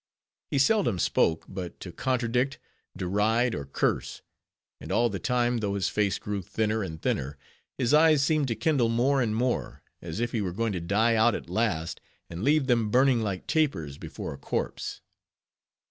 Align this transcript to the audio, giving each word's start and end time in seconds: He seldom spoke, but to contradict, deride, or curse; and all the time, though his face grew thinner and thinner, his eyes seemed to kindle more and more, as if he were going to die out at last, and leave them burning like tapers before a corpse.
He 0.49 0.57
seldom 0.57 0.97
spoke, 0.97 1.45
but 1.47 1.79
to 1.81 1.91
contradict, 1.91 2.57
deride, 2.97 3.53
or 3.53 3.65
curse; 3.65 4.23
and 4.79 4.91
all 4.91 5.09
the 5.09 5.19
time, 5.19 5.59
though 5.59 5.75
his 5.75 5.89
face 5.89 6.17
grew 6.17 6.41
thinner 6.41 6.81
and 6.81 6.99
thinner, 6.99 7.37
his 7.77 7.93
eyes 7.93 8.23
seemed 8.23 8.47
to 8.47 8.55
kindle 8.55 8.89
more 8.89 9.21
and 9.21 9.35
more, 9.35 9.83
as 10.01 10.19
if 10.19 10.31
he 10.31 10.41
were 10.41 10.53
going 10.53 10.73
to 10.73 10.81
die 10.81 11.13
out 11.15 11.35
at 11.35 11.51
last, 11.51 12.01
and 12.31 12.43
leave 12.43 12.65
them 12.65 12.89
burning 12.89 13.21
like 13.21 13.45
tapers 13.45 13.99
before 13.99 14.33
a 14.33 14.39
corpse. 14.39 15.01